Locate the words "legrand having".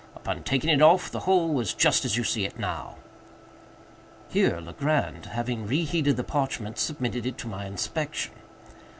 4.59-5.67